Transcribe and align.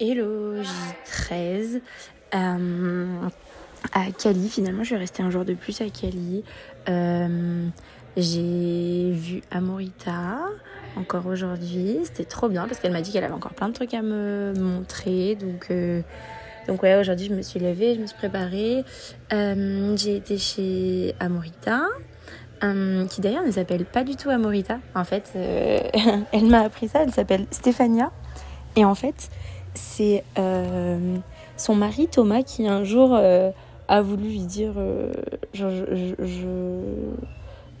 Hello, 0.00 0.62
J13. 0.62 1.80
Euh, 2.32 3.28
à 3.92 4.12
Cali, 4.16 4.48
finalement, 4.48 4.84
je 4.84 4.90
vais 4.90 5.00
rester 5.00 5.24
un 5.24 5.30
jour 5.30 5.44
de 5.44 5.54
plus 5.54 5.80
à 5.80 5.90
Cali. 5.90 6.44
Euh, 6.88 7.66
j'ai 8.16 9.10
vu 9.10 9.42
Amorita 9.50 10.38
encore 10.94 11.26
aujourd'hui. 11.26 11.98
C'était 12.04 12.26
trop 12.26 12.48
bien 12.48 12.68
parce 12.68 12.78
qu'elle 12.78 12.92
m'a 12.92 13.00
dit 13.00 13.10
qu'elle 13.10 13.24
avait 13.24 13.34
encore 13.34 13.54
plein 13.54 13.68
de 13.68 13.72
trucs 13.72 13.92
à 13.92 14.02
me 14.02 14.52
montrer. 14.56 15.34
Donc, 15.34 15.66
euh, 15.72 16.02
donc 16.68 16.80
ouais, 16.84 16.94
aujourd'hui, 16.94 17.26
je 17.26 17.34
me 17.34 17.42
suis 17.42 17.58
levée, 17.58 17.96
je 17.96 18.00
me 18.00 18.06
suis 18.06 18.18
préparée. 18.18 18.84
j'ai 19.32 20.14
été 20.14 20.38
chez 20.38 21.16
Amorita. 21.18 21.86
qui 22.60 23.20
d'ailleurs 23.20 23.44
ne 23.44 23.50
s'appelle 23.50 23.84
pas 23.84 24.04
du 24.04 24.14
tout 24.14 24.30
Amorita. 24.30 24.78
En 24.94 25.02
fait, 25.02 25.32
elle 25.34 26.46
m'a 26.46 26.60
appris 26.60 26.86
ça, 26.86 27.02
elle 27.02 27.12
s'appelle 27.12 27.46
Stéphania. 27.50 28.12
Et 28.76 28.84
en 28.84 28.94
fait, 28.94 29.28
c'est 29.78 30.24
euh, 30.38 31.16
son 31.56 31.74
mari 31.74 32.08
Thomas 32.08 32.42
qui 32.42 32.66
un 32.66 32.84
jour 32.84 33.14
euh, 33.14 33.50
a 33.88 34.02
voulu 34.02 34.24
lui 34.24 34.40
dire 34.40 34.72
euh, 34.76 35.12
je, 35.54 36.14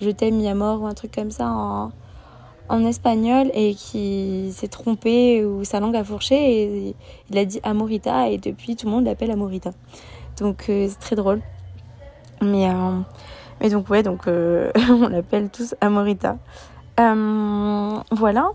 je, 0.00 0.10
t'aime 0.10 0.44
à 0.46 0.54
mort 0.54 0.82
ou 0.82 0.86
un 0.86 0.94
truc 0.94 1.14
comme 1.14 1.30
ça 1.30 1.48
en, 1.48 1.90
en 2.68 2.84
espagnol 2.84 3.50
et 3.52 3.74
qui 3.74 4.50
s'est 4.52 4.68
trompé 4.68 5.44
ou 5.44 5.64
sa 5.64 5.80
langue 5.80 5.96
a 5.96 6.04
fourché 6.04 6.36
et 6.36 6.94
il 7.30 7.38
a 7.38 7.44
dit 7.44 7.60
Amorita 7.62 8.28
et 8.28 8.38
depuis 8.38 8.76
tout 8.76 8.86
le 8.86 8.92
monde 8.92 9.04
l'appelle 9.04 9.30
Amorita. 9.30 9.72
Donc 10.38 10.64
c'est 10.66 10.98
très 11.00 11.16
drôle. 11.16 11.42
Mais, 12.40 12.68
mais 13.60 13.70
donc 13.70 13.90
ouais, 13.90 14.04
donc 14.04 14.26
on 14.28 15.08
l'appelle 15.08 15.50
tous 15.50 15.74
Amorita. 15.80 16.38
voilà. 16.96 18.52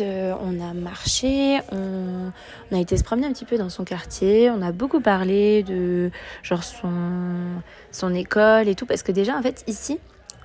Euh, 0.00 0.34
on 0.40 0.60
a 0.60 0.72
marché, 0.72 1.60
on, 1.70 2.32
a 2.72 2.78
été 2.78 2.96
se 2.96 3.04
promener 3.04 3.26
un 3.26 3.32
petit 3.32 3.44
peu 3.44 3.56
dans 3.56 3.68
son 3.68 3.84
quartier, 3.84 4.50
on 4.50 4.62
a 4.62 4.72
beaucoup 4.72 5.00
parlé 5.00 5.62
de 5.62 6.10
genre 6.42 6.64
son, 6.64 6.90
son 7.92 8.14
école 8.14 8.68
et 8.68 8.74
tout, 8.74 8.86
parce 8.86 9.02
que 9.02 9.12
déjà 9.12 9.36
en 9.36 9.42
fait 9.42 9.62
ici, 9.66 9.98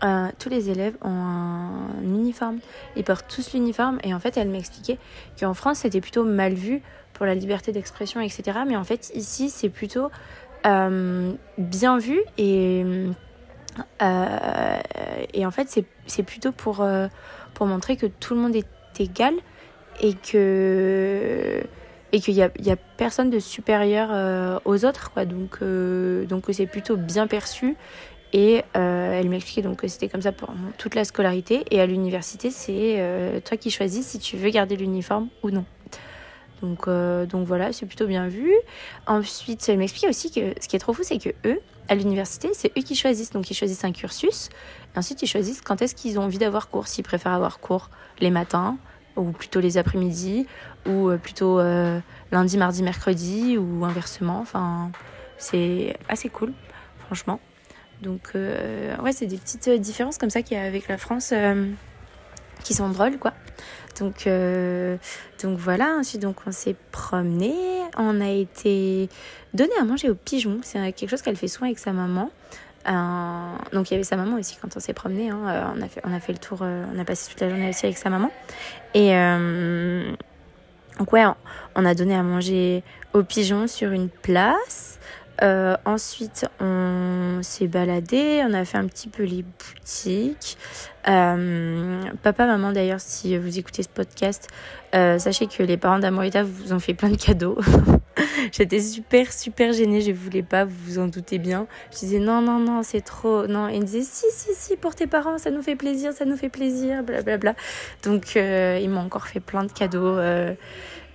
euh, 0.04 0.28
tous 0.38 0.50
les 0.50 0.70
élèves 0.70 0.96
ont 1.02 1.10
un 1.10 2.04
uniforme, 2.04 2.60
ils 2.96 3.04
portent 3.04 3.28
tous 3.28 3.54
l'uniforme 3.54 4.00
et 4.04 4.14
en 4.14 4.20
fait 4.20 4.38
elle 4.38 4.50
m'expliquait 4.50 4.98
qu'en 5.40 5.54
France 5.54 5.80
c'était 5.80 6.02
plutôt 6.02 6.23
mal 6.23 6.54
vu 6.54 6.82
pour 7.14 7.26
la 7.26 7.36
liberté 7.36 7.72
d'expression 7.72 8.22
etc. 8.22 8.60
Mais 8.68 8.76
en 8.76 8.84
fait 8.84 9.12
ici 9.16 9.50
c'est 9.50 9.70
plutôt 9.70 10.10
euh, 10.66 11.34
bien 11.58 11.98
vu 11.98 12.22
et, 12.38 12.86
et 15.34 15.45
en 15.45 15.52
fait 15.52 15.84
c'est 16.06 16.23
plutôt 16.23 16.52
pour, 16.52 16.86
pour 17.54 17.66
montrer 17.66 17.98
que 17.98 18.06
tout 18.06 18.36
le 18.36 18.42
monde 18.42 18.56
est 18.56 18.68
égal 19.00 19.34
et 20.00 20.14
que 20.14 21.64
et 22.11 22.19
qu'il 22.19 22.33
y 22.33 22.42
a, 22.42 22.45
a 22.45 22.75
personne 22.97 23.30
de 23.30 23.39
supérieur 23.39 24.09
euh, 24.11 24.59
aux 24.66 24.86
autres 24.86 25.11
quoi. 25.11 25.25
Donc 25.25 25.59
euh, 25.61 26.25
donc 26.25 26.45
c'est 26.52 26.66
plutôt 26.66 26.97
bien 26.97 27.28
perçu. 27.28 27.75
Et 28.31 28.64
euh, 28.77 29.20
elle 29.20 29.27
m'expliquait 29.27 29.64
donc 29.64 29.77
que 29.77 29.88
c'était 29.88 30.08
comme 30.08 30.22
ça 30.22 30.31
pour 30.31 30.50
toute 30.77 30.94
la 30.95 31.03
scolarité. 31.03 31.66
Et 31.72 31.81
à 31.81 31.86
l'université 31.86 32.52
c'est 32.52 33.42
toi 33.45 33.58
qui 33.58 33.72
choisis 33.72 34.05
si 34.05 34.20
tu 34.20 34.38
veux 34.38 34.50
garder 34.50 34.75
l'uniforme 34.75 35.30
ou 35.44 35.52
non. 35.52 35.66
Donc 36.61 36.88
donc 36.88 37.47
voilà 37.47 37.73
c'est 37.73 37.86
plutôt 37.86 38.08
bien 38.08 38.27
vu. 38.27 38.52
Ensuite 39.08 39.67
elle 39.70 39.77
m'expliquait 39.77 40.09
aussi 40.09 40.31
que 40.31 40.53
ce 40.61 40.67
qui 40.67 40.75
est 40.75 40.80
trop 40.80 40.94
fou 40.94 41.03
c'est 41.03 41.17
que 41.17 41.30
eux 41.45 41.59
à 41.88 41.95
l'université 41.95 42.50
c'est 42.53 42.72
eux 42.77 42.81
qui 42.81 42.95
choisissent. 42.95 43.31
Donc 43.31 43.50
ils 43.50 43.55
choisissent 43.55 43.83
un 43.83 43.92
cursus. 43.92 44.50
Et 44.95 45.00
ensuite 45.00 45.22
ils 45.23 45.27
choisissent 45.27 45.61
quand 45.61 45.81
est-ce 45.81 45.95
qu'ils 45.95 46.20
ont 46.20 46.23
envie 46.23 46.38
d'avoir 46.38 46.70
cours 46.70 46.88
s'ils 46.88 47.03
préfèrent 47.03 47.33
avoir 47.33 47.59
cours 47.59 47.89
les 48.20 48.30
matins 48.30 48.77
ou 49.16 49.32
plutôt 49.32 49.60
les 49.60 49.78
après-midi, 49.78 50.48
ou 50.86 51.10
euh, 51.10 51.18
plutôt 51.18 51.60
euh, 51.60 52.00
lundi, 52.32 52.58
mardi, 52.58 52.84
mercredi, 52.84 53.58
ou 53.58 53.86
inversement. 53.86 54.40
Enfin, 54.40 54.92
c'est 55.38 55.98
assez 56.08 56.30
cool, 56.30 56.54
franchement. 57.06 57.39
Donc, 58.02 58.32
euh, 58.36 58.95
ouais, 58.98 59.11
c'est 59.11 59.26
des 59.26 59.38
petites 59.38 59.70
différences 59.70 60.17
comme 60.17 60.30
ça 60.30 60.42
qu'il 60.42 60.58
y 60.58 60.60
a 60.60 60.64
avec 60.64 60.88
la 60.88 60.98
France 60.98 61.33
qui 62.64 62.73
sont 62.73 62.89
drôles, 62.89 63.17
quoi. 63.17 63.33
Donc, 64.00 64.30
donc 65.42 65.58
voilà, 65.58 65.98
ensuite 66.00 66.22
donc 66.22 66.38
on 66.45 66.54
s'est 66.54 66.76
promené, 66.92 67.54
on 67.98 68.22
a 68.22 68.30
été 68.30 69.10
donné 69.54 69.72
à 69.78 69.83
manger 69.83 70.10
aux 70.10 70.16
pigeons, 70.16 70.60
c'est 70.64 70.80
quelque 70.94 71.10
chose 71.10 71.22
qu'elle 71.22 71.36
fait 71.36 71.50
souvent 71.50 71.66
avec 71.66 71.80
sa 71.80 71.92
maman. 71.92 72.32
Euh, 72.88 73.56
donc 73.73 73.90
il 73.90 73.94
y 73.94 73.95
avait 73.95 74.04
sa 74.04 74.16
maman 74.16 74.38
aussi 74.38 74.58
quand 74.62 74.76
on 74.76 74.80
s'est 74.80 74.94
promené. 74.94 75.30
Hein, 75.30 75.40
euh, 75.48 75.64
on, 75.76 75.82
a 75.82 75.88
fait, 75.88 76.02
on 76.06 76.14
a 76.14 76.20
fait 76.20 76.34
le 76.34 76.40
tour, 76.40 76.60
euh, 76.62 76.86
on 76.94 77.00
a 77.00 77.06
passé 77.06 77.30
toute 77.32 77.42
la 77.42 77.50
journée 77.50 77.70
aussi 77.70 77.86
avec 77.86 77.98
sa 77.98 78.10
maman. 78.10 78.32
Et 78.94 79.12
donc 80.98 81.14
ouais, 81.14 81.23
on 81.76 81.86
a 81.86 81.94
donné 81.94 82.16
à 82.16 82.23
manger 82.23 82.84
aux 83.14 83.23
pigeons 83.23 83.68
sur 83.68 83.92
une 83.92 84.10
place. 84.10 85.00
ensuite, 85.42 86.45
on 86.60 87.39
s'est 87.42 87.68
baladé, 87.68 88.44
on 88.45 88.54
a 88.54 88.66
fait 88.66 88.78
un 88.78 88.88
petit 88.88 89.10
peu 89.10 89.23
les 89.23 89.44
boutiques. 89.44 90.58
Papa, 91.04 92.45
maman, 92.45 92.71
d'ailleurs, 92.71 92.99
si 92.99 93.37
vous 93.37 93.60
écoutez 93.60 93.83
ce 93.83 93.89
podcast, 93.89 94.48
sachez 94.93 95.48
que 95.48 95.64
les 95.64 95.77
parents 95.77 95.99
d'Amorita 95.99 96.43
vous 96.43 96.73
ont 96.73 96.80
fait 96.80 96.93
plein 96.93 97.10
de 97.10 97.17
cadeaux. 97.17 97.58
J'étais 98.52 98.80
super, 98.80 99.32
super 99.32 99.73
gênée. 99.73 100.02
Je 100.02 100.11
voulais 100.11 100.43
pas, 100.43 100.65
vous 100.65 100.76
vous 100.86 100.99
en 100.99 101.08
doutez 101.08 101.38
bien. 101.38 101.67
Je 101.92 101.99
disais 101.99 102.20
non, 102.20 102.42
non, 102.42 102.59
non, 102.59 102.83
c'est 102.83 103.02
trop. 103.02 103.48
Non. 103.48 103.70
Et 103.70 103.76
il 103.76 103.82
me 103.82 103.86
disait 103.86 104.04
si, 104.04 104.26
si, 104.32 104.54
si, 104.54 104.76
pour 104.76 104.95
tes 104.95 105.08
parents, 105.08 105.38
ça 105.38 105.52
nous 105.52 105.61
fait 105.61 105.76
plaisir, 105.76 106.14
ça 106.14 106.26
nous 106.26 106.38
fait 106.38 106.49
plaisir, 106.49 107.04
blablabla. 107.04 107.38
Bla, 107.38 107.38
bla. 107.38 107.55
Donc, 108.04 108.36
euh, 108.36 108.80
ils 108.82 108.89
m'ont 108.89 109.02
encore 109.02 109.27
fait 109.27 109.39
plein 109.39 109.64
de 109.64 109.71
cadeaux. 109.71 110.17
Euh, 110.17 110.54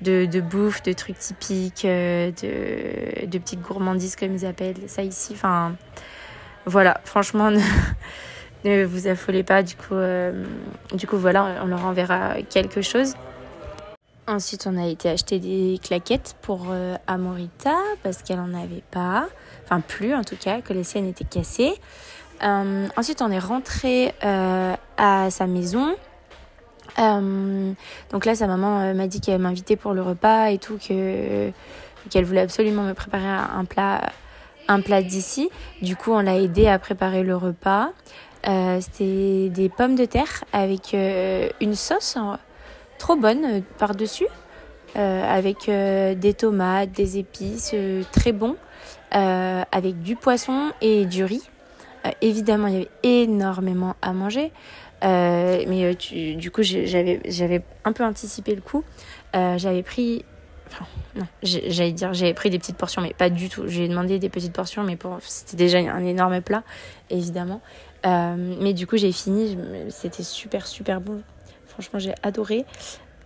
de, 0.00 0.40
bouffe, 0.40 0.82
de 0.82 0.92
trucs 0.92 1.18
typiques, 1.18 1.86
euh, 1.86 2.30
de, 2.30 3.26
de, 3.26 3.38
petites 3.38 3.62
gourmandises 3.62 4.16
comme 4.16 4.34
ils 4.34 4.44
appellent 4.44 4.76
ça 4.86 5.02
ici. 5.02 5.32
Enfin, 5.34 5.76
voilà, 6.66 7.00
franchement, 7.04 7.50
ne, 8.64 8.84
vous 8.84 9.06
affolez 9.06 9.42
pas. 9.42 9.62
Du 9.62 9.76
coup, 9.76 9.94
du 10.94 11.06
coup, 11.06 11.16
voilà, 11.16 11.60
on 11.62 11.66
leur 11.66 11.84
enverra 11.84 12.42
quelque 12.48 12.82
chose. 12.82 13.14
Ensuite, 14.26 14.66
on 14.66 14.78
a 14.78 14.86
été 14.86 15.10
acheter 15.10 15.38
des 15.38 15.78
claquettes 15.82 16.34
pour 16.40 16.68
euh, 16.70 16.96
Amorita 17.06 17.76
parce 18.02 18.22
qu'elle 18.22 18.40
en 18.40 18.54
avait 18.54 18.82
pas, 18.90 19.26
enfin 19.64 19.80
plus 19.80 20.14
en 20.14 20.24
tout 20.24 20.36
cas, 20.36 20.62
que 20.62 20.72
les 20.72 20.82
siennes 20.82 21.06
étaient 21.06 21.24
cassées. 21.24 21.74
Euh, 22.42 22.86
ensuite, 22.96 23.20
on 23.20 23.30
est 23.30 23.38
rentré 23.38 24.14
euh, 24.24 24.74
à 24.96 25.30
sa 25.30 25.46
maison. 25.46 25.94
donc 26.96 28.24
là, 28.24 28.34
sa 28.34 28.46
maman 28.46 28.94
m'a 28.94 29.06
dit 29.08 29.20
qu'elle 29.20 29.42
m'invitait 29.42 29.76
pour 29.76 29.92
le 29.92 30.00
repas 30.00 30.46
et 30.46 30.58
tout, 30.58 30.78
que 30.78 31.50
qu'elle 32.08 32.24
voulait 32.24 32.42
absolument 32.42 32.82
me 32.82 32.94
préparer 32.94 33.26
un 33.26 33.64
plat, 33.66 34.10
un 34.68 34.80
plat 34.80 35.02
d'ici. 35.02 35.50
Du 35.82 35.96
coup, 35.96 36.12
on 36.12 36.20
l'a 36.20 36.38
aidé 36.38 36.66
à 36.66 36.78
préparer 36.78 37.24
le 37.24 37.36
repas. 37.36 37.90
C'était 38.80 39.48
des 39.48 39.68
pommes 39.68 39.94
de 39.94 40.04
terre 40.04 40.44
avec 40.52 40.94
une 40.94 41.74
sauce 41.74 42.16
trop 42.98 43.16
bonne 43.16 43.44
euh, 43.44 43.60
par-dessus, 43.78 44.26
euh, 44.96 45.22
avec 45.28 45.68
euh, 45.68 46.14
des 46.14 46.34
tomates, 46.34 46.92
des 46.92 47.18
épices, 47.18 47.74
très 48.12 48.32
bon, 48.32 48.56
avec 49.10 50.02
du 50.02 50.16
poisson 50.16 50.72
et 50.80 51.06
du 51.06 51.24
riz. 51.24 51.42
évidemment, 52.20 52.66
il 52.66 52.72
y 52.72 52.76
avait 52.76 52.90
énormément 53.02 53.94
à 54.02 54.12
manger. 54.12 54.52
mais 55.02 55.94
du 55.94 56.50
coup, 56.50 56.62
j'avais, 56.62 57.62
un 57.84 57.92
peu 57.92 58.04
anticipé 58.04 58.54
le 58.54 58.60
coup. 58.60 58.82
j'avais 59.32 59.82
pris 59.82 60.24
Enfin, 60.66 60.86
non, 61.14 61.26
j'allais 61.42 61.92
dire, 61.92 62.14
j'avais 62.14 62.34
pris 62.34 62.50
des 62.50 62.58
petites 62.58 62.76
portions, 62.76 63.02
mais 63.02 63.12
pas 63.12 63.30
du 63.30 63.48
tout. 63.48 63.64
J'ai 63.66 63.86
demandé 63.86 64.18
des 64.18 64.30
petites 64.30 64.52
portions, 64.52 64.82
mais 64.82 64.98
c'était 65.20 65.56
déjà 65.56 65.78
un 65.78 66.04
énorme 66.04 66.40
plat, 66.40 66.64
évidemment. 67.10 67.60
Mais 68.04 68.72
du 68.72 68.86
coup, 68.86 68.96
j'ai 68.96 69.12
fini, 69.12 69.56
c'était 69.90 70.22
super, 70.22 70.66
super 70.66 71.00
bon. 71.00 71.22
Franchement, 71.66 71.98
j'ai 71.98 72.14
adoré. 72.22 72.64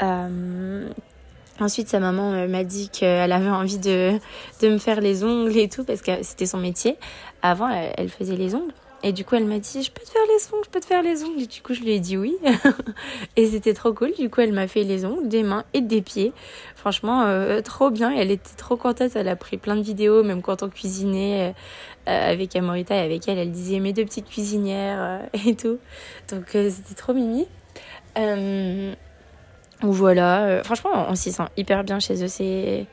Euh, 0.03 0.89
ensuite, 1.61 1.89
sa 1.89 2.01
maman 2.01 2.33
euh, 2.33 2.49
m'a 2.49 2.65
dit 2.65 2.89
qu'elle 2.89 3.33
avait 3.33 3.51
envie 3.51 3.79
de, 3.79 4.19
de 4.63 4.69
me 4.69 4.79
faire 4.79 5.01
les 5.01 5.25
ongles 5.25 5.57
et 5.57 5.69
tout, 5.69 5.85
parce 5.85 6.03
que 6.03 6.23
c'était 6.23 6.47
son 6.47 6.59
métier. 6.59 6.97
Avant, 7.43 7.69
elle, 7.69 8.09
faisait 8.09 8.37
les 8.37 8.55
ongles. 8.55 8.73
Et 9.05 9.13
du 9.13 9.25
coup, 9.25 9.37
elle 9.37 9.45
m'a 9.45 9.59
dit, 9.59 9.83
je 9.83 9.93
peux 9.93 10.03
te 10.03 10.11
faire 10.11 10.23
les 10.27 10.53
ongles, 10.53 10.65
je 10.65 10.71
peux 10.71 10.81
te 10.81 10.87
faire 10.87 11.03
les 11.03 11.23
ongles. 11.23 11.43
Et 11.43 11.47
du 11.47 11.63
coup, 11.63 11.73
je 11.73 11.81
lui 11.81 11.93
ai 11.93 12.01
dit 12.01 12.17
oui. 12.17 12.37
et 13.37 13.47
c'était 13.47 13.75
trop 13.75 13.93
cool. 13.93 14.13
Du 14.13 14.29
coup, 14.29 14.41
elle 14.41 14.53
m'a 14.53 14.67
fait 14.67 14.83
les 14.83 15.05
ongles 15.05 15.29
des 15.29 15.43
mains 15.43 15.65
et 15.73 15.81
des 15.81 16.03
pieds. 16.03 16.33
Franchement, 16.75 17.23
euh, 17.23 17.61
trop 17.61 17.91
bien. 17.91 18.11
elle 18.11 18.31
était 18.31 18.57
trop 18.57 18.77
contente. 18.77 19.13
Elle 19.15 19.29
a 19.29 19.37
pris 19.37 19.57
plein 19.57 19.77
de 19.77 19.83
vidéos, 19.83 20.25
même 20.25 20.43
quand 20.43 20.63
on 20.63 20.69
cuisinait 20.69 21.55
avec 22.07 22.57
Amorita 22.57 22.97
et 22.97 23.01
avec 23.01 23.29
elle. 23.29 23.39
Elle 23.39 23.53
disait 23.53 23.79
mes 23.79 23.93
deux 23.93 24.05
petites 24.05 24.29
cuisinières 24.29 25.23
et 25.47 25.55
tout. 25.55 25.79
Donc, 26.31 26.47
c'était 26.51 26.95
trop 26.97 27.15
mimi. 27.15 27.47
Euh, 28.19 28.95
voilà, 29.83 30.45
euh, 30.45 30.65
franchement, 30.65 31.07
on 31.09 31.15
s'y 31.15 31.33
sent 31.33 31.45
hyper 31.57 31.85
bien 31.85 32.01
chez 32.01 32.23
eux. 32.25 32.29
C'est, 32.29 32.87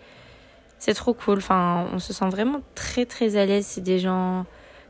c'est 0.78 0.94
trop 0.94 1.14
cool. 1.14 1.40
Enfin, 1.40 1.88
on 1.94 2.00
se 2.00 2.14
sent 2.14 2.30
vraiment 2.30 2.62
très 2.76 3.06
très 3.06 3.38
à 3.38 3.46
l'aise. 3.46 3.66
C'est 3.66 3.82
des 3.82 4.00
gens 4.00 4.46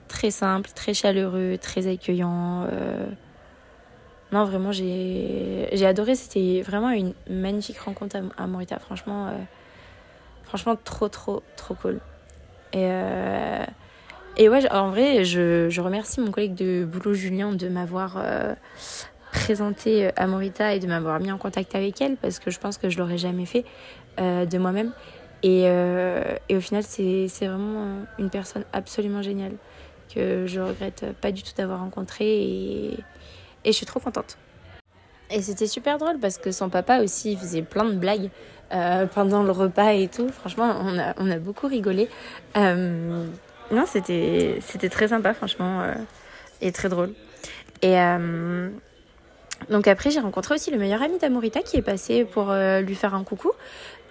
très 0.08 0.32
simples, 0.32 0.70
très 0.74 0.94
chaleureux, 0.94 1.58
très 1.60 1.88
accueillants. 1.88 2.68
Euh. 2.72 3.08
non, 4.32 4.46
vraiment, 4.46 4.72
j'ai 4.72 5.86
adoré. 5.86 6.16
C'était 6.16 6.62
vraiment 6.62 6.90
une 6.92 7.14
magnifique 7.30 7.80
rencontre 7.80 8.18
à, 8.18 8.44
à 8.44 8.48
Morita. 8.48 8.80
Franchement, 8.80 9.32
franchement, 10.44 10.76
trop, 10.82 11.10
trop, 11.10 11.44
trop 11.58 11.76
cool. 11.76 12.00
Et, 12.74 12.90
et 14.38 14.50
ouais, 14.50 14.72
en 14.72 14.90
vrai, 14.90 15.24
je, 15.24 15.70
je, 15.70 15.82
remercie 15.82 16.20
mon 16.20 16.32
collègue 16.32 16.56
de 16.56 16.84
boulot, 16.84 17.14
Julien, 17.14 17.54
de 17.54 17.70
m'avoir 17.70 18.18
présenté 19.32 20.10
à 20.18 20.28
Morita 20.28 20.74
et 20.74 20.80
de 20.80 20.88
m'avoir 20.88 21.20
mis 21.20 21.32
en 21.32 21.38
contact 21.38 21.76
avec 21.76 22.02
elle 22.02 22.16
parce 22.18 22.40
que 22.40 22.52
je 22.52 22.60
pense 22.60 22.78
que 22.78 22.90
je 22.90 22.98
l'aurais 22.98 23.18
jamais 23.18 23.46
fait 23.46 23.66
de 24.18 24.58
moi-même. 24.58 24.92
Et, 25.44 25.62
et, 25.64 26.56
au 26.56 26.62
final, 26.62 26.84
c'est 26.84 27.28
vraiment 27.42 28.06
une 28.20 28.30
personne 28.30 28.66
absolument 28.74 29.22
géniale 29.22 29.54
que 30.14 30.48
je 30.48 30.60
regrette 30.60 31.06
pas 31.22 31.32
du 31.32 31.44
tout 31.44 31.52
d'avoir 31.58 31.80
rencontré 31.80 32.26
et, 32.26 32.98
je 33.66 33.72
suis 33.72 33.86
trop 33.86 34.00
contente. 34.00 34.38
Et 35.32 35.42
c'était 35.42 35.68
super 35.68 35.98
drôle 35.98 36.20
parce 36.20 36.38
que 36.38 36.52
son 36.52 36.70
papa 36.70 37.00
aussi 37.00 37.36
faisait 37.36 37.64
plein 37.64 37.86
de 37.86 37.96
blagues 37.96 38.30
euh, 38.72 39.06
pendant 39.08 39.44
le 39.44 39.52
repas 39.52 39.94
et 39.94 40.08
tout. 40.08 40.30
Franchement, 40.30 40.76
on 40.82 41.00
a, 41.00 41.14
on 41.18 41.30
a 41.32 41.40
beaucoup 41.40 41.68
rigolé. 41.68 42.10
Euh, 42.58 43.26
non, 43.72 43.86
c'était, 43.88 44.60
c'était 44.62 44.90
très 44.90 45.08
sympa, 45.08 45.34
franchement, 45.34 45.82
euh, 45.82 45.94
et 46.62 46.72
très 46.72 46.90
drôle. 46.90 47.14
Et 47.82 47.96
donc 49.70 49.88
après, 49.88 50.10
j'ai 50.10 50.20
rencontré 50.20 50.56
aussi 50.56 50.72
le 50.72 50.78
meilleur 50.78 51.02
ami 51.02 51.18
d'Amorita 51.20 51.62
qui 51.62 51.78
est 51.78 51.84
passé 51.84 52.26
pour 52.26 52.52
lui 52.54 52.96
faire 52.96 53.14
un 53.14 53.24
coucou 53.24 53.52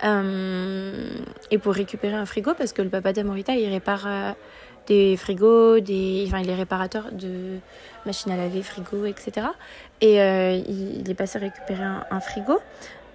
et 0.03 1.59
pour 1.59 1.75
récupérer 1.75 2.15
un 2.15 2.27
frigo 2.27 2.53
parce 2.57 2.73
que 2.73 2.83
le 2.83 2.89
papa 2.89 3.13
d'Amorita, 3.13 3.55
il 3.55 3.69
répare 3.69 4.37
des 4.87 5.17
frigos, 5.17 5.81
des, 5.81 6.25
enfin, 6.27 6.41
il 6.41 6.51
est 6.51 6.55
réparateur 6.55 7.11
de 7.13 7.59
machines 8.07 8.33
à 8.33 8.37
laver, 8.37 8.63
frigo, 8.63 9.07
etc. 9.07 9.49
Et 10.01 10.21
euh, 10.21 10.61
il, 10.69 11.09
est 11.09 11.15
passé 11.15 11.39
récupérer 11.39 11.85
un, 12.11 12.21
frigo. 12.21 12.59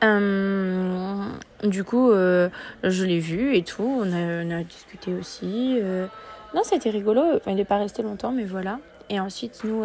Euh, 0.04 1.26
du 1.64 1.84
coup, 1.84 2.12
euh, 2.12 2.50
je 2.84 3.06
l'ai 3.06 3.20
vu 3.20 3.56
et 3.56 3.64
tout. 3.64 3.84
On 3.84 4.52
a, 4.52 4.64
discuté 4.64 5.14
aussi. 5.14 5.78
Euh. 5.82 6.08
Non, 6.56 6.62
c'était 6.64 6.90
rigolo. 6.90 7.22
Enfin, 7.36 7.52
il 7.52 7.58
n'est 7.58 7.66
pas 7.66 7.78
resté 7.78 8.02
longtemps, 8.02 8.32
mais 8.32 8.46
voilà. 8.46 8.80
Et 9.10 9.20
ensuite, 9.20 9.64
nous, 9.64 9.84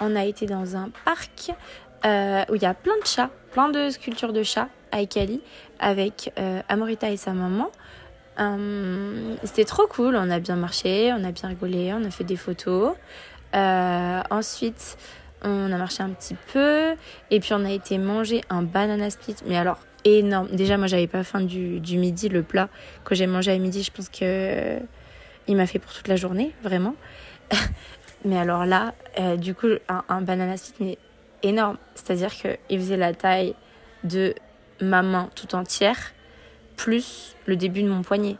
on 0.00 0.16
a 0.16 0.24
été 0.24 0.46
dans 0.46 0.76
un 0.76 0.90
parc 1.04 1.50
où 2.50 2.54
il 2.54 2.62
y 2.62 2.66
a 2.66 2.74
plein 2.74 2.96
de 3.00 3.06
chats, 3.06 3.30
plein 3.52 3.68
de 3.68 3.90
sculptures 3.90 4.32
de 4.32 4.42
chats 4.42 4.68
à 4.92 5.00
Ekali, 5.00 5.40
avec 5.80 6.32
Amorita 6.68 7.10
et 7.10 7.16
sa 7.16 7.32
maman. 7.32 7.70
Euh, 8.38 9.34
c'était 9.42 9.64
trop 9.64 9.86
cool, 9.86 10.16
on 10.16 10.30
a 10.30 10.38
bien 10.38 10.56
marché, 10.56 11.12
on 11.12 11.24
a 11.24 11.32
bien 11.32 11.48
rigolé, 11.48 11.92
on 11.92 12.04
a 12.04 12.10
fait 12.10 12.24
des 12.24 12.36
photos. 12.36 12.94
Euh, 13.54 14.20
ensuite, 14.30 14.96
on 15.42 15.72
a 15.72 15.76
marché 15.76 16.02
un 16.02 16.10
petit 16.10 16.36
peu 16.52 16.94
et 17.30 17.40
puis 17.40 17.52
on 17.54 17.64
a 17.64 17.70
été 17.70 17.98
manger 17.98 18.42
un 18.50 18.62
banana 18.62 19.10
split, 19.10 19.36
mais 19.46 19.56
alors 19.56 19.78
énorme. 20.04 20.48
Déjà, 20.52 20.76
moi, 20.76 20.86
j'avais 20.86 21.06
pas 21.06 21.24
faim 21.24 21.40
du, 21.40 21.80
du, 21.80 21.98
midi, 21.98 22.28
le 22.28 22.42
plat 22.42 22.68
que 23.04 23.14
j'ai 23.14 23.26
mangé 23.26 23.50
à 23.50 23.58
midi, 23.58 23.82
je 23.82 23.90
pense 23.90 24.08
que 24.08 24.78
il 25.48 25.56
m'a 25.56 25.66
fait 25.66 25.78
pour 25.78 25.92
toute 25.92 26.08
la 26.08 26.16
journée, 26.16 26.54
vraiment. 26.62 26.94
mais 28.24 28.38
alors 28.38 28.66
là, 28.66 28.94
euh, 29.18 29.36
du 29.36 29.54
coup, 29.54 29.68
un, 29.88 30.04
un, 30.08 30.20
banana 30.20 30.56
split, 30.56 30.74
mais 30.80 30.98
énorme. 31.42 31.78
C'est-à-dire 31.94 32.30
qu'il 32.34 32.78
faisait 32.78 32.96
la 32.96 33.14
taille 33.14 33.54
de 34.04 34.34
ma 34.80 35.02
main 35.02 35.30
tout 35.34 35.54
entière 35.54 36.12
plus 36.78 37.36
le 37.44 37.56
début 37.56 37.82
de 37.82 37.88
mon 37.88 38.00
poignet. 38.00 38.38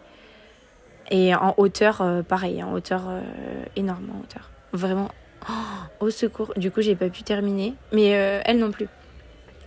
Et 1.11 1.35
en 1.35 1.55
hauteur, 1.59 2.01
euh, 2.01 2.23
pareil, 2.23 2.63
en 2.63 2.73
hauteur 2.73 3.05
euh, 3.09 3.21
énorme, 3.77 4.09
en 4.15 4.21
hauteur. 4.21 4.51
Vraiment, 4.73 5.11
oh, 5.49 5.53
au 6.07 6.11
secours. 6.11 6.55
Du 6.57 6.71
coup, 6.71 6.81
j'ai 6.81 6.95
pas 6.95 7.11
pu 7.11 7.23
terminer, 7.23 7.75
mais 7.93 8.15
euh, 8.15 8.41
elle 8.45 8.59
non 8.59 8.71
plus. 8.71 8.89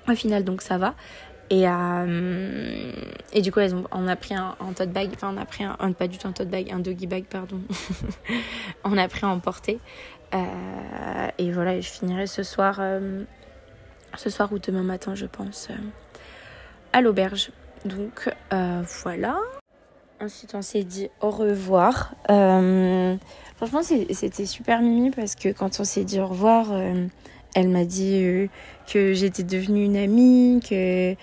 Au 0.08 0.16
final, 0.16 0.44
donc 0.44 0.64
ça 0.64 0.78
va. 0.80 0.96
Et, 1.50 1.66
et 3.34 3.42
du 3.42 3.52
coup, 3.52 3.60
elles 3.60 3.76
ont, 3.76 3.84
on 3.92 4.08
a 4.08 4.16
pris 4.16 4.34
un, 4.34 4.56
un 4.62 4.72
tote 4.72 4.92
bag, 4.92 5.10
enfin, 5.14 5.34
on 5.36 5.38
a 5.38 5.44
pris 5.44 5.66
un, 5.66 5.92
pas 5.92 6.08
du 6.08 6.18
tout 6.18 6.26
un 6.26 6.32
tote 6.32 6.48
bag, 6.48 6.72
un 6.72 6.80
doggy 6.80 7.08
bag, 7.08 7.26
pardon. 7.26 7.60
on 8.86 8.98
a 8.98 9.06
pris 9.10 9.26
à 9.26 9.28
emporter. 9.28 9.82
et 10.32 11.52
voilà, 11.52 11.82
je 11.82 11.90
finirai 11.90 12.26
ce 12.26 12.44
soir, 12.44 12.80
ce 14.16 14.30
soir 14.30 14.54
ou 14.54 14.60
demain 14.60 14.84
matin, 14.84 15.14
je 15.14 15.26
pense, 15.26 15.68
à 16.94 17.02
l'auberge. 17.02 17.52
Donc 17.86 18.30
euh, 18.54 18.84
voilà. 19.04 19.40
Ensuite, 20.20 20.54
on 20.54 20.62
s'est 20.62 20.84
dit 20.84 21.10
au 21.22 21.32
revoir. 21.32 22.14
Euh, 22.30 23.16
franchement, 23.58 23.82
c'était 23.84 24.46
super 24.46 24.82
mimi 24.82 25.10
parce 25.10 25.36
que 25.36 25.50
quand 25.50 25.80
on 25.80 25.84
s'est 25.84 26.04
dit 26.04 26.20
au 26.20 26.28
revoir, 26.28 26.68
euh, 26.72 27.08
elle 27.56 27.70
m'a 27.70 27.86
dit 27.86 28.50
que 28.88 29.14
j'étais 29.14 29.44
devenue 29.44 29.84
une 29.84 29.98
amie, 29.98 30.60
que 30.68 31.14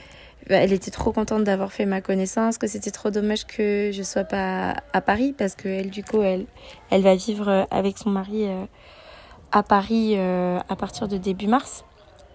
bah, 0.49 0.57
elle 0.57 0.73
était 0.73 0.91
trop 0.91 1.13
contente 1.13 1.45
d'avoir 1.45 1.73
fait 1.73 1.87
ma 1.87 2.01
connaissance, 2.01 2.59
que 2.59 2.67
c'était 2.67 2.91
trop 2.91 3.11
dommage 3.11 3.47
que 3.47 3.91
je 3.93 4.03
sois 4.03 4.25
pas 4.25 4.75
à 4.93 5.01
Paris 5.01 5.33
parce 5.37 5.55
que 5.55 5.69
elle, 5.69 5.91
du 5.91 6.03
coup, 6.03 6.23
elle 6.23 6.47
va 6.91 7.15
vivre 7.15 7.69
avec 7.71 7.99
son 7.99 8.11
mari 8.11 8.49
à 9.53 9.63
Paris 9.63 10.19
à 10.19 10.77
partir 10.77 11.07
de 11.07 11.19
début 11.19 11.47
mars. 11.47 11.85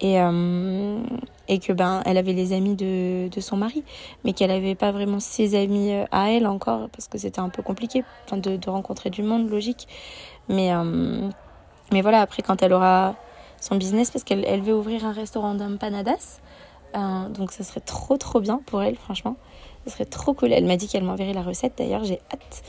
Et, 0.00 0.20
euh, 0.20 1.02
et 1.48 1.58
que 1.58 1.72
ben 1.72 2.02
elle 2.06 2.16
avait 2.16 2.32
les 2.32 2.52
amis 2.52 2.74
de, 2.74 3.28
de 3.28 3.40
son 3.40 3.56
mari, 3.56 3.84
mais 4.24 4.32
qu'elle 4.32 4.50
n'avait 4.50 4.74
pas 4.74 4.92
vraiment 4.92 5.20
ses 5.20 5.54
amis 5.54 5.92
euh, 5.92 6.04
à 6.10 6.30
elle 6.30 6.46
encore 6.46 6.88
parce 6.90 7.08
que 7.08 7.18
c'était 7.18 7.40
un 7.40 7.48
peu 7.48 7.62
compliqué, 7.62 8.04
enfin 8.24 8.36
de, 8.36 8.58
rencontrer 8.68 9.10
du 9.10 9.22
monde, 9.22 9.48
logique. 9.50 9.86
Mais 10.48 10.72
euh, 10.72 11.28
mais 11.92 12.02
voilà, 12.02 12.20
après 12.22 12.42
quand 12.42 12.62
elle 12.62 12.72
aura 12.72 13.14
son 13.60 13.76
business, 13.76 14.10
parce 14.10 14.24
qu'elle 14.24 14.44
elle 14.46 14.62
veut 14.62 14.74
ouvrir 14.74 15.04
un 15.06 15.12
restaurant 15.12 15.54
d'empanadas, 15.54 16.40
euh, 16.96 17.28
donc 17.28 17.52
ça 17.52 17.64
serait 17.64 17.80
trop 17.80 18.16
trop 18.16 18.40
bien 18.40 18.60
pour 18.66 18.82
elle, 18.82 18.96
franchement, 18.96 19.36
ça 19.86 19.92
serait 19.92 20.04
trop 20.06 20.34
cool. 20.34 20.52
Elle 20.52 20.66
m'a 20.66 20.76
dit 20.76 20.88
qu'elle 20.88 21.04
m'enverrait 21.04 21.34
la 21.34 21.42
recette, 21.42 21.74
d'ailleurs 21.78 22.04
j'ai 22.04 22.20
hâte. 22.32 22.62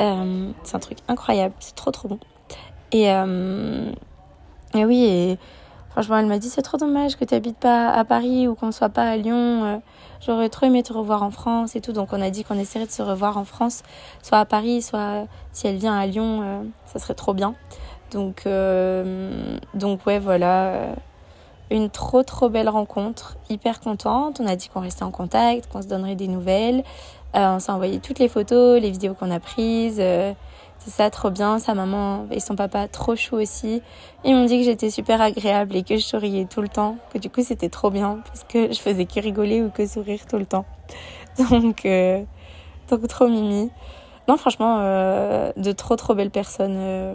Euh, 0.00 0.50
c'est 0.64 0.76
un 0.76 0.80
truc 0.80 0.98
incroyable, 1.08 1.54
c'est 1.60 1.74
trop 1.74 1.90
trop 1.90 2.08
bon. 2.08 2.18
Et, 2.90 3.04
et 4.74 4.84
oui 4.84 5.04
et 5.04 5.38
Franchement, 5.98 6.18
elle 6.18 6.26
m'a 6.26 6.38
dit 6.38 6.48
c'est 6.48 6.62
trop 6.62 6.76
dommage 6.76 7.16
que 7.16 7.24
tu 7.24 7.34
habites 7.34 7.56
pas 7.56 7.88
à 7.88 8.04
Paris 8.04 8.46
ou 8.46 8.54
qu'on 8.54 8.70
soit 8.70 8.88
pas 8.88 9.02
à 9.02 9.16
Lyon. 9.16 9.64
Euh, 9.64 9.76
j'aurais 10.20 10.48
trop 10.48 10.66
aimé 10.66 10.84
te 10.84 10.92
revoir 10.92 11.24
en 11.24 11.32
France 11.32 11.74
et 11.74 11.80
tout. 11.80 11.90
Donc 11.90 12.12
on 12.12 12.22
a 12.22 12.30
dit 12.30 12.44
qu'on 12.44 12.56
essaierait 12.56 12.86
de 12.86 12.92
se 12.92 13.02
revoir 13.02 13.36
en 13.36 13.44
France, 13.44 13.82
soit 14.22 14.38
à 14.38 14.44
Paris, 14.44 14.80
soit 14.80 15.26
si 15.50 15.66
elle 15.66 15.74
vient 15.74 15.98
à 15.98 16.06
Lyon, 16.06 16.42
euh, 16.44 16.62
ça 16.86 17.00
serait 17.00 17.14
trop 17.14 17.34
bien. 17.34 17.56
Donc 18.12 18.42
euh, 18.46 19.58
donc 19.74 20.06
ouais 20.06 20.20
voilà, 20.20 20.90
une 21.68 21.90
trop 21.90 22.22
trop 22.22 22.48
belle 22.48 22.68
rencontre, 22.68 23.36
hyper 23.50 23.80
contente. 23.80 24.38
On 24.40 24.46
a 24.46 24.54
dit 24.54 24.68
qu'on 24.68 24.82
restait 24.82 25.02
en 25.02 25.10
contact, 25.10 25.66
qu'on 25.66 25.82
se 25.82 25.88
donnerait 25.88 26.14
des 26.14 26.28
nouvelles. 26.28 26.84
on 27.34 27.58
s'est 27.58 27.72
envoyé 27.72 27.98
toutes 27.98 28.20
les 28.20 28.28
photos, 28.28 28.80
les 28.80 28.92
vidéos 28.92 29.14
qu'on 29.14 29.32
a 29.32 29.40
prises. 29.40 30.00
C'est 30.78 30.90
ça, 30.90 31.10
trop 31.10 31.30
bien. 31.30 31.58
Sa 31.58 31.74
maman 31.74 32.26
et 32.30 32.40
son 32.40 32.56
papa, 32.56 32.88
trop 32.88 33.16
chou 33.16 33.36
aussi. 33.36 33.82
Ils 34.24 34.34
m'ont 34.34 34.46
dit 34.46 34.58
que 34.58 34.64
j'étais 34.64 34.90
super 34.90 35.20
agréable 35.20 35.76
et 35.76 35.82
que 35.82 35.96
je 35.96 36.02
souriais 36.02 36.46
tout 36.46 36.62
le 36.62 36.68
temps. 36.68 36.96
Que 37.12 37.18
du 37.18 37.30
coup, 37.30 37.42
c'était 37.42 37.68
trop 37.68 37.90
bien 37.90 38.20
parce 38.26 38.44
que 38.44 38.72
je 38.72 38.78
faisais 38.78 39.04
que 39.04 39.20
rigoler 39.20 39.62
ou 39.62 39.70
que 39.70 39.86
sourire 39.86 40.26
tout 40.26 40.38
le 40.38 40.46
temps. 40.46 40.64
Donc, 41.50 41.84
euh, 41.84 42.24
donc 42.88 43.06
trop 43.06 43.28
mimi. 43.28 43.70
Non, 44.26 44.36
franchement, 44.36 44.78
euh, 44.80 45.52
de 45.56 45.72
trop 45.72 45.94
trop 45.94 46.14
belles 46.14 46.30
personnes. 46.30 46.76
Euh, 46.76 47.14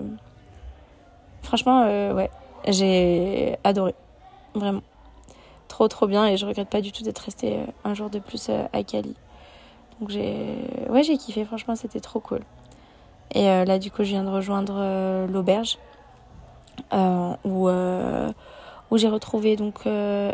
franchement, 1.42 1.84
ouais, 1.84 2.30
j'ai 2.68 3.58
adoré. 3.64 3.96
Vraiment. 4.56 4.82
Trop 5.68 5.88
trop 5.88 6.08
bien 6.08 6.28
et 6.28 6.38
je 6.38 6.46
regrette 6.46 6.70
pas 6.70 6.82
du 6.82 6.92
tout 6.92 7.04
d'être 7.04 7.20
restée 7.20 7.60
un 7.84 7.94
jour 7.96 8.10
de 8.10 8.20
plus 8.20 8.50
à 8.50 8.84
Cali. 8.84 9.16
Donc 10.00 10.10
j'ai 10.10 10.56
ouais, 10.90 11.04
j'ai 11.04 11.18
kiffé, 11.18 11.44
franchement, 11.46 11.76
c'était 11.76 12.00
trop 12.00 12.20
cool. 12.20 12.42
Et 13.34 13.50
euh, 13.50 13.66
là, 13.66 13.80
du 13.80 13.92
coup, 13.92 14.04
je 14.04 14.10
viens 14.10 14.24
de 14.24 14.30
rejoindre 14.30 14.76
euh, 14.78 15.28
l'auberge 15.28 15.80
euh, 16.94 17.34
où, 17.44 18.98
j'ai 18.98 19.10
retrouvé 19.10 19.56
donc 19.56 19.86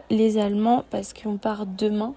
les 0.10 0.38
Allemands 0.38 0.84
parce 0.90 1.14
qu'on 1.14 1.38
part 1.38 1.66
demain 1.66 2.14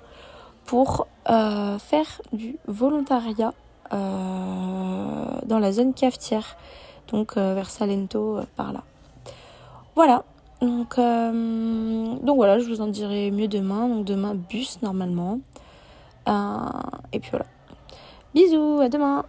pour 0.65 1.07
faire 1.27 2.21
du 2.33 2.57
volontariat 2.67 3.53
dans 3.93 5.59
la 5.61 5.73
zone 5.73 5.95
cafetière, 5.95 6.57
donc 7.09 7.37
vers 7.37 7.71
Salento, 7.71 8.41
par 8.57 8.73
là. 8.73 8.83
Voilà, 9.95 10.25
donc, 10.61 10.97
voilà, 10.97 12.59
je 12.59 12.67
vous 12.67 12.81
en 12.81 12.89
dirai 12.89 13.31
mieux 13.31 13.47
demain. 13.47 13.89
Donc 13.89 14.05
demain, 14.05 14.35
bus 14.35 14.83
normalement. 14.83 15.39
Et 16.27 17.21
puis 17.21 17.31
voilà. 17.31 17.47
Bisous, 18.35 18.81
à 18.81 18.89
demain 18.89 19.25